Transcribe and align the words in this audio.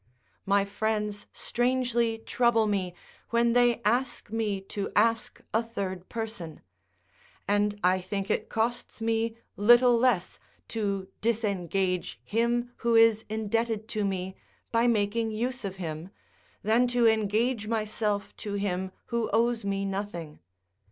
My 0.47 0.65
friends 0.65 1.27
strangely 1.31 2.17
trouble 2.17 2.65
me 2.65 2.95
when 3.29 3.53
they 3.53 3.83
ask 3.85 4.31
me 4.31 4.59
to 4.61 4.91
ask 4.95 5.39
a 5.53 5.61
third 5.61 6.09
person; 6.09 6.61
and 7.47 7.79
I 7.83 8.01
think 8.01 8.31
it 8.31 8.49
costs 8.49 8.99
me 8.99 9.35
little 9.57 9.95
less 9.95 10.39
to 10.69 11.07
disengage 11.21 12.19
him 12.23 12.71
who 12.77 12.95
is 12.95 13.25
indebted 13.29 13.87
to 13.89 14.03
me, 14.03 14.35
by 14.71 14.87
making 14.87 15.29
use 15.33 15.63
of 15.63 15.75
him, 15.75 16.09
than 16.63 16.87
to 16.87 17.05
engage 17.05 17.67
myself 17.67 18.35
to 18.37 18.53
him 18.55 18.91
who 19.13 19.29
owes 19.31 19.63
me 19.63 19.85
nothing. 19.85 20.39